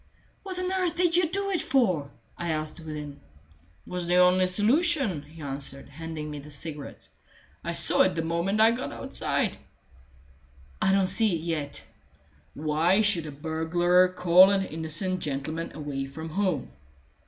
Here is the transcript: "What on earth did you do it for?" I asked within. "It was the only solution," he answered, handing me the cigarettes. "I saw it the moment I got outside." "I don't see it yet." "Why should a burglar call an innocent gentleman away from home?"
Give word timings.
"What 0.41 0.57
on 0.57 0.71
earth 0.73 0.95
did 0.95 1.15
you 1.15 1.29
do 1.29 1.51
it 1.51 1.61
for?" 1.61 2.09
I 2.35 2.49
asked 2.49 2.79
within. 2.79 3.19
"It 3.85 3.89
was 3.91 4.07
the 4.07 4.15
only 4.15 4.47
solution," 4.47 5.21
he 5.21 5.43
answered, 5.43 5.89
handing 5.89 6.31
me 6.31 6.39
the 6.39 6.49
cigarettes. 6.49 7.09
"I 7.63 7.75
saw 7.75 8.01
it 8.01 8.15
the 8.15 8.23
moment 8.23 8.59
I 8.61 8.71
got 8.71 8.91
outside." 8.91 9.57
"I 10.81 10.91
don't 10.91 11.05
see 11.05 11.35
it 11.35 11.41
yet." 11.41 11.87
"Why 12.55 13.01
should 13.01 13.27
a 13.27 13.31
burglar 13.31 14.07
call 14.07 14.49
an 14.49 14.65
innocent 14.65 15.19
gentleman 15.19 15.71
away 15.75 16.05
from 16.07 16.29
home?" 16.29 16.71